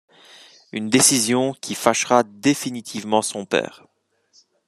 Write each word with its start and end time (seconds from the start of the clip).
Une 0.71 0.89
décision 0.89 1.53
qui 1.53 1.75
fâchera 1.75 2.23
définitivement 2.23 3.21
son 3.21 3.45
père. 3.45 3.85